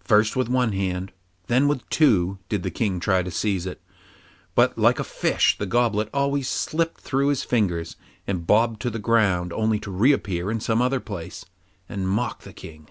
[0.00, 1.12] First with one hand, and
[1.48, 3.82] then with two, did the King try to seize it,
[4.54, 7.96] but like a fish the goblet always slipped through his fingers
[8.26, 11.44] and bobbed to the ground only to reappear at some other place,
[11.86, 12.88] and mock the King.